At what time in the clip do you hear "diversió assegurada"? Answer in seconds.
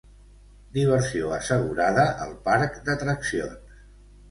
0.77-2.07